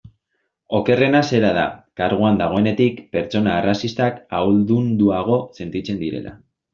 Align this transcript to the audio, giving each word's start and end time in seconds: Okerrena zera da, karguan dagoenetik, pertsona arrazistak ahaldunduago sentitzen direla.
Okerrena 0.77 1.19
zera 1.31 1.51
da, 1.57 1.65
karguan 2.01 2.39
dagoenetik, 2.41 2.99
pertsona 3.17 3.53
arrazistak 3.59 4.17
ahaldunduago 4.39 5.37
sentitzen 5.59 6.01
direla. 6.05 6.35